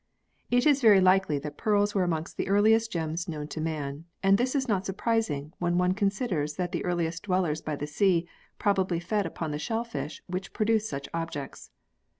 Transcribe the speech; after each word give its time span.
It 0.49 0.65
is 0.65 0.81
very 0.81 0.99
likely 0.99 1.37
that 1.37 1.59
pearls 1.59 1.93
were 1.93 2.01
amongst 2.01 2.35
the 2.35 2.47
earliest 2.47 2.91
gems 2.91 3.27
known 3.29 3.47
to 3.49 3.61
man, 3.61 4.05
and 4.23 4.35
this 4.39 4.55
is 4.55 4.67
not 4.67 4.83
surprising 4.83 5.53
when 5.59 5.77
one 5.77 5.93
considers 5.93 6.55
that 6.55 6.71
the 6.71 6.83
earliest 6.83 7.21
dwellers 7.21 7.61
by 7.61 7.75
the 7.75 7.85
sea 7.85 8.27
probably 8.57 8.99
fed 8.99 9.27
upon 9.27 9.51
the 9.51 9.59
shellfish 9.59 10.23
which 10.25 10.53
produce 10.53 10.89
such 10.89 11.07
objects. 11.13 11.69